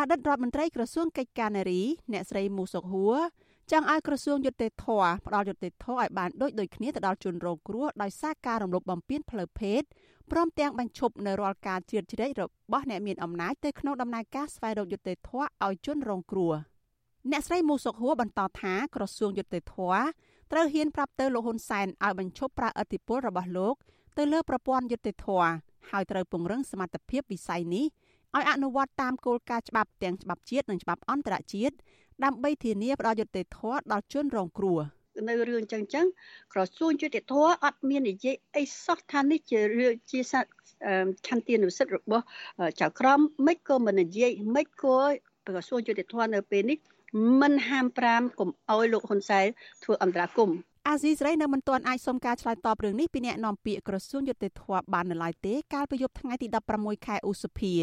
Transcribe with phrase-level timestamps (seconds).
[0.00, 3.16] អតីតរដ្ឋមន្ត្រីក្រសួងកិច្ចការនារីអ្នកស្រីមូសុកហួរ
[3.70, 4.86] ចង់ឲ្យក្រសួងយុតិធធ
[5.26, 9.82] ផ្ដល់យុតិធធឲ្យបានដូចដូចគ្នាទៅដល់ជនរងគ្រោះដោយសារការរំលោភបំពានផ្លូវភេទ
[10.30, 12.42] ព្រមទាំងបញ្ឈប់នៅរាល់ការជ្រៀតជ្រែករ
[12.72, 16.52] បស់អ្នកមានអំណាចទៅក្នុងដំណើរការស្វែងរកយុត្តិធម៌ឲ្យជនរងគ្រោះ
[17.30, 20.00] អ្នកស្រីមូសុកហួរបន្តថាក្រសួងយុត្តិធម៌
[20.52, 23.74] ត្រូវហ៊ានប្រាប់ទៅលោកហ៊ុនសែនឲ្យបញ្ឈប់ប្រើអធិបុលរបស់លោក
[24.18, 25.50] ទៅលើប្រព័ន្ធយុត្តិធម៌
[25.90, 27.86] ហើយត្រូវពង្រឹងសមត្ថភាពវិស័យនេះ
[28.36, 31.74] ឲ្យអនុវត្តតាមគោលការណ៍ច្បាប់ទាំងច្បាប់ជាតិនិងច្បាប់អន្តរជាតិ
[32.24, 34.80] ដើម្បីធានាផ្ដល់យុត្តិធម៌ដល់ជនរងគ្រោះ
[35.28, 36.06] នៅរឿងចឹងចឹង
[36.52, 40.20] ក្រសួងយុតិធធអត់មាននិយាយអីសោះថានេះជារឿងជា
[41.26, 42.24] ឆន្ទានុសិទ្ធិរបស់
[42.80, 44.98] ចៅក្រមមិនក៏មិននិយាយមិនក៏
[45.48, 46.78] ក្រសួងយុតិធធនៅពេលនេះ
[47.42, 49.46] មិនហាមប្រាមកុំអោយលោកហ៊ុនសែន
[49.82, 50.50] ធ្វើអន្តរាគម
[50.88, 57.74] អាស៊ីសេរីនៅមិនទាន់អាចសុំការឆ្លើយតបរឿងនេះពីអ្នកនាំពាក្យក្រសួងយុតិធធបាននៅឡើយទេកាលពីយប់ថ្ងៃទី16ខែឧសភា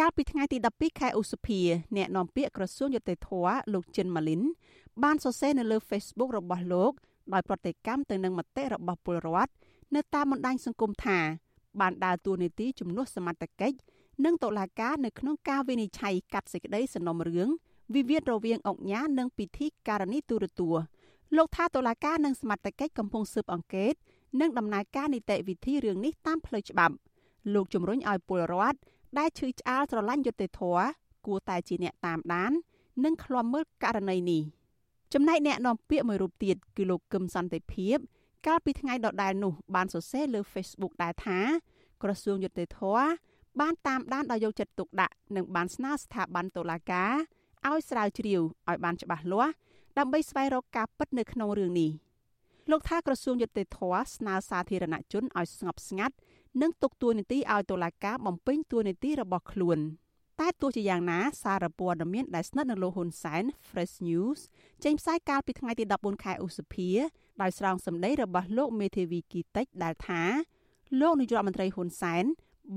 [0.00, 1.60] កាលពីថ្ងៃទី12ខែឧសភា
[1.96, 3.30] អ្នកនាំពាក្យក្រសួងយុតិធធ
[3.72, 4.42] លោកចិនម៉ាលីន
[5.02, 6.92] បានសរសេរនៅលើ Facebook របស់លោក
[7.32, 9.52] ដោយប្រតិកម្មទៅនឹងមតិរបស់ពលរដ្ឋ
[9.94, 11.18] នៅតាមបណ្ដាញសង្គមថា
[11.80, 13.76] បានដើរតួនាទីជំនួសសមត្ថកិច្ច
[14.24, 17.48] និងតុលាការនៅក្នុងការវិនិច្ឆ័យកាត់សេចក្តីសំណុំរឿង
[17.94, 20.84] វិវាទរវាងអង្គញានិងពិធីការនីទូរទស្សន៍
[21.36, 23.94] លោកថាតុលាការនិងសមត្ថកិច្ចកំពុងស៊ើបអង្កេត
[24.40, 26.94] និងដំណើរការនីតិវិធីរឿងនេះតាមផ្លូវច្បាប់
[27.54, 28.78] លោកជំរុញឲ្យពលរដ្ឋ
[29.18, 30.86] ដែលឈឺឆ្អាលស្រឡាញ់យុត្តិធម៌
[31.26, 32.52] គួរតែជាអ្នកតាមដាន
[33.04, 34.42] និងឃ្លាំមើលករណីនេះ
[35.12, 37.96] ចំណែកអ្នកនាំពាក្យមួយរូបទៀតគឺលោកកឹមសន្តិភាព
[38.46, 41.38] កាលពីថ្ងៃដដែលនោះ បានសរសេរលើ Facebook ដែរថា
[42.02, 43.06] ក្រសួងយុត្តិធម៌
[43.60, 47.12] បានតាមដានដោយយកចិត្តទុកដាក់និងបានស្នើស្ថាប័នតុលាការ
[47.68, 49.52] ឲ្យស្រាវជ្រាវឲ្យបានច្បាស់លាស់
[49.98, 51.90] ដើម្បីស្វែងរកការពិតនៅក្នុងរឿងនេះ
[52.70, 53.80] លោកថាក្រសួងយុតិធធ
[54.16, 56.14] ស្នើសាធារណជនឲ្យស្ងប់ស្ងាត់
[56.60, 59.78] និងទុកតួនាទីឲ្យតុលាការបំពេញតួនាទីរបស់ខ្លួន
[60.40, 64.40] តែទោះជាយ៉ាងណាសារព័ត៌មានដែលស្និទ្ធនឹងលោកហ៊ុនសែន Fresh News
[64.84, 66.90] ចេញផ្សាយកាលពីថ្ងៃទី14ខែឧសភា
[67.42, 70.22] ដោយស្រង់សម្ដីរបស់លោកមេធាវីគីតិចដែលថា
[71.00, 72.24] លោកនាយករដ្ឋមន្ត្រីហ៊ុនសែន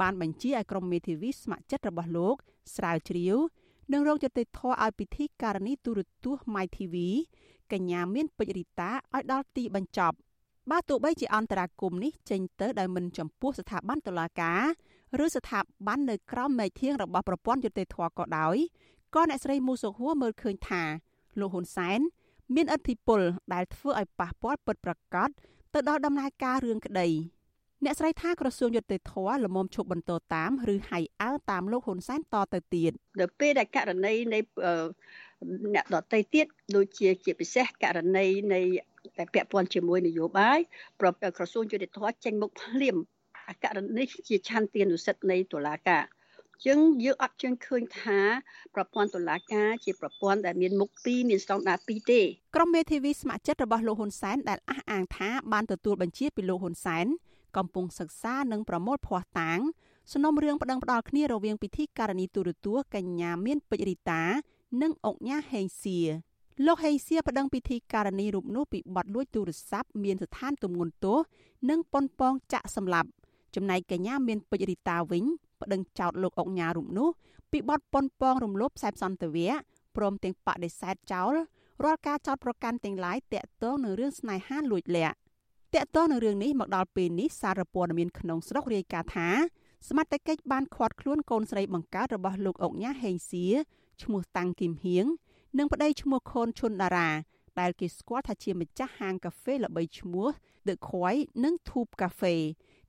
[0.00, 2.34] បានបញ្ជាឲ្យក្រុមមេធាវីស្ម័គ្រចិត្តរបស់លោក
[2.76, 3.36] ស្រាវជ្រាវ
[3.92, 6.94] និងរងយុត្តិធម៌ឲ្យពិធីការនីទូរទស្សន៍ My TV
[7.72, 10.16] កញ្ញាមានពេជ្ររីតាឲ្យដល់ទីបញ្ចប់
[10.70, 14.62] បើទោះបីជាអន្តរាគមនេះចេញទៅដោយមិនចំពោះស្ថាប័នតុលាការ
[15.24, 18.56] ឬស្ថាប័ននៅក្រោមមេធាងរបស់ប្រព័ន្ធយុត្តិធម៌ក៏ដោយ
[19.14, 20.82] ក៏អ្នកស្រីមូសុហួរមើលឃើញថា
[21.40, 22.00] លោកហ៊ុនសែន
[22.54, 23.20] មានឥទ្ធិពល
[23.54, 25.28] ដែលធ្វើឲ្យប៉ះពាល់ពិតប្រាកដ
[25.74, 27.08] ទៅដល់ដំណើរការរឿងក្តី
[27.84, 34.38] អ្នកស្រីថាក្រសួងយុតិធធម៌លមមឈប់បន្តតាមឬហៃអើតាមលោកហ៊ុនសែនតទៅទៀតដល់ពេលដែលករណីនៃ
[35.74, 38.60] អ្នកដតីទៀតដូចជាជាពិសេសករណីនៃ
[39.18, 40.58] តែពាក់ព័ន្ធជាមួយនយោបាយ
[41.00, 42.96] ប្រក្រសួងយុតិធធម៌ចេញមុខភ្លាម
[43.48, 46.04] អាករណីជាឆន្ទានុសិទ្ធិនៃតុលាការ
[46.66, 48.20] ចឹងយើងអត់ជើងឃើញថា
[48.74, 52.20] ប្រព័ន្ធតុលាការជាប្រព័ន្ធដែលមានមុខពីរមានស្តង់ដារពីរទេ
[52.56, 57.06] ក្រុមមេធាវីស្ម័គ្រចិត្តរបស់លោកហ៊ុនសែនដែលអះអាងថាបានទទួលបញ្ជាពីលោកហ៊ុនសែន
[57.56, 59.60] កំពុងសិក្សានិងប្រមូលភ័ស្តុតាង
[60.12, 64.22] សំណុំរឿងប្តឹងផ្ដាល់គ្នារវាងពិធីការនីទូរទស្សន៍កញ្ញាមានពេជ្ររីតា
[64.82, 65.98] និងអង្គញាហេងសៀ
[66.62, 71.18] លោកហេងសៀប្តឹងពិធីការនីរូបនោះពីបទលួចទូរស័ព្ទមានស្ថានទម្ងន់ទោស
[71.70, 73.08] និងប៉ុនប៉ងចាក់សម្លាប់
[73.54, 75.24] ចំណែកកញ្ញាមានពេជ្ររីតាវិញ
[75.60, 77.08] ប្តឹងចោទលោកអុកញ៉ារូបនោះ
[77.52, 79.52] ពីបទប៉ុនប៉ងរំលោភខ្សែសន្តិវៈ
[79.96, 81.32] ព្រមទាំងបដិសេធចោល
[81.84, 85.16] រាល់ការចោទប្រកាន់ទាំងឡាយតាក់ទងនឹងរឿងស្នេហាលួចលាក់
[85.74, 89.28] តាក់ទងនឹងរឿងនេះមកដល់ពេលនេះសារព័ត៌មានក្នុងស្រុករាយការណ៍ថា
[89.88, 93.44] សមត្ថកិច្ចបានឃាត់ខ្លួនកូនស្រីបង្កើតរបស់លោកអុកញ៉ាហេងសៀ
[94.02, 95.06] ឈ្មោះតាំងគឹមហៀង
[95.58, 97.10] និងប្តីឈ្មោះខូនឈុនតារា
[97.60, 100.28] ដែលគេស្គាល់ថាជាម្ចាស់ហាងកាហ្វេល្បីឈ្មោះ
[100.66, 102.34] The Koi និង Thoop Cafe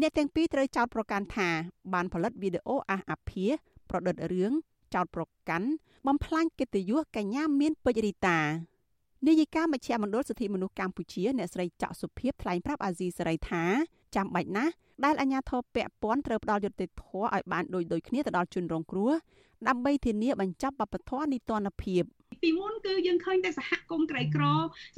[0.00, 1.48] អ្នកទាំងពីរត្រូវចោទប្រកាន់ថា
[1.92, 3.50] បានផលិតវីដេអូអះអាភាស
[3.90, 4.52] ប្រឌិតរឿង
[4.94, 5.68] ចោទប្រកាន់
[6.06, 8.38] បំផ្លាញកិត្តិយសកញ្ញាមានពេជ្ររីតា
[9.26, 13.64] នាយិកាមជ្ឈមណ្ឌលសិទ្ធិមនុស្សកម្ពុជាអ្នកស្រីចាក់សុភីបថ្លែងប្រាប់អាស៊ីសេរីថា
[14.14, 14.72] ចាំបាច់ណាស់
[15.04, 19.12] ដែលអាជ្ញាធរពាក់ព័ន្ធត្រូវផ្ដល់យុត្តិធម៌ឲ្យបានដូចដូចគ្នាទៅដល់ជនរងគ្រោះ
[19.68, 22.04] ដើម្បីធានាបញ្ចប់បព្វធម៌នីតិរដ្ឋភាព
[22.42, 24.44] ពីមុនគឺយើងឃើញតែសហគមន៍ក្រីក្រ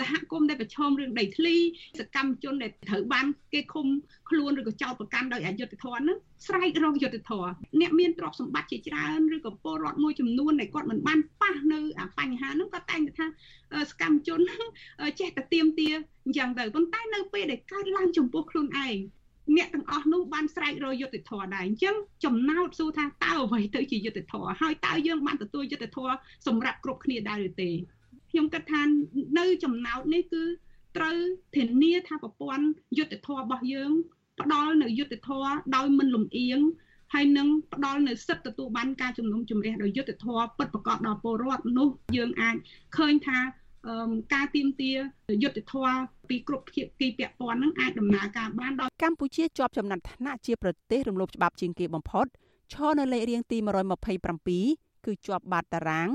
[0.00, 1.56] សហគមន៍ដែលប្រឈមរឿងដីធ្លី
[1.99, 3.87] សកម្មជនដែលត្រូវបានគេឃុំ
[4.31, 7.50] ខ្លួនឬក៏ចោទប្រកាន់ដោយអយុត្តិធម៌ហ្នឹងស្រែករកយុត្តិធម៌
[7.81, 13.26] អ្នកមានទ្រព្យសម្បត្តិជាច្រើនឬក៏ពលរដ្ឋមួយចំនួនដែលគាត់មិនបានប៉ះនៅអាបញ្ហាហ្នឹងគាត់តែងតែថា
[13.90, 14.40] សកម្មជន
[15.20, 15.88] ចេះតែទៀមទា
[16.25, 26.11] អញ្ចឹងទៅប៉ុន្តែនៅពេលដែលកើតឡើងចំពោះខ្លួនឯងអ្នកទាំងអស់នោះបានស្រែករយុទ្ធធរដែរអញ្ចឹងចំណោទសួរថាតើអ្វីទៅជាយុទ្ធធរហើយតើយើងបានទទួលយុទ្ធធរ
[26.46, 27.70] សម្រាប់គ្រប់គ្នាដែរឬទេ
[28.31, 28.82] ខ្ញុំគិតថា
[29.38, 30.43] នៅចំណោទនេះគឺ
[30.96, 31.17] ត្រូវ
[31.56, 32.67] ធានាថាប្រព័ន្ធ
[32.99, 33.90] យុទ្ធធររបស់យើង
[34.40, 35.46] ផ្ដល់នៅយុទ្ធធរ
[35.76, 36.61] ដោយមិនលំអៀង
[37.14, 42.56] ហើយនឹងផ្ដល់នៅសិទ្ធិទទួលបានការជំនុំជម្រះដោយយុត្តិធម៌ពិតប្រាកដដល់ពលរដ្ឋនោះយើងអាច
[42.96, 43.38] ឃើញថា
[44.34, 44.90] ការទៀមទា
[45.43, 45.90] យុទ្ធធរ
[46.29, 52.26] ពីគ្រប់ភាគីពាក់ព័ន្ធនឹងអាចដំណើរការបានដល់កម្ពុជាជាប់ចំណាត់ថ្នាក់ជាប្រទេសរំលោភច្បាប់ជាងគេបំផុត
[52.73, 53.58] ឈរនៅលេខរៀងទី
[54.32, 56.11] 127គឺជាប់បាតតារាង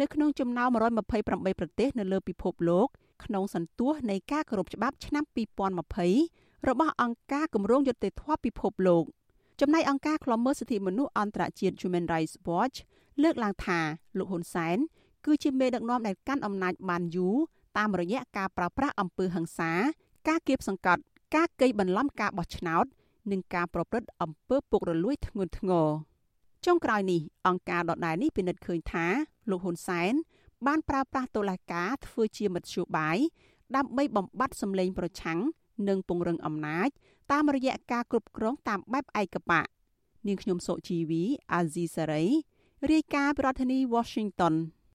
[0.00, 1.28] នៅក្នុងចំណោម128
[1.60, 2.88] ប្រទេសនៅលើពិភពលោក
[3.24, 5.24] ក្នុងសន្ទុះនៃការគោរពច្បាប់ឆ្នាំ
[5.96, 9.04] 2020របស់អង្គការគម្រោងយុត្តិធម៌ពិភពលោក
[9.60, 12.76] ចំណែកអង្គការឃ្លាំមើលសិទ្ធិមនុស្សអន្តរជាតិ Human Rights Watch
[13.22, 13.80] លើកឡើងថា
[14.18, 14.78] លោកហ៊ុនសែន
[15.24, 17.36] គឺជាមេដឹកនាំដែលកាន់អំណាចបានយូរ
[17.78, 19.72] តាមរយៈការប្រើប្រាស់អំពើហិង្សា
[20.28, 21.02] ការគៀបសង្កត់
[21.34, 22.84] ការកេងបន្លំការបោះឆ្នោត
[23.30, 25.88] និងការប្រព្រឹត្តអំពើពុករលួយធ្ងន់ធ្ងរ
[26.66, 29.06] ចុងក្រោយនេះអង្គការដដែលនេះពិនិត្យឃើញថា
[29.50, 30.12] លោកហ៊ុនសែន
[30.66, 33.18] បានប្រើប្រាស់តុលាការធ្វើជាមធ្យោបាយ
[33.76, 35.38] ដើម្បីបំបត្តិសម្លេងប្រឆាំង
[35.88, 36.88] និងពង្រឹងអំណាច
[37.32, 39.62] តាមរយៈការគ្រប់គ្រងតាមបែបឯកបៈ
[40.26, 42.24] នាងខ្ញុំសុជីវីអាស៊ីសេរី
[42.90, 44.54] រាយការណ៍ពីរដ្ឋធានី Washington